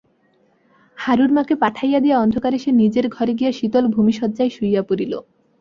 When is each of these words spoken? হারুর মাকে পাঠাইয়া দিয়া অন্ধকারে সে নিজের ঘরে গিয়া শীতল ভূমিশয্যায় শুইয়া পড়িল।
হারুর 0.97 1.31
মাকে 1.31 1.55
পাঠাইয়া 1.55 1.99
দিয়া 1.99 2.17
অন্ধকারে 2.19 2.57
সে 2.57 2.71
নিজের 2.71 3.05
ঘরে 3.09 3.33
গিয়া 3.33 3.51
শীতল 3.51 3.85
ভূমিশয্যায় 3.87 4.51
শুইয়া 4.51 4.81
পড়িল। 4.89 5.13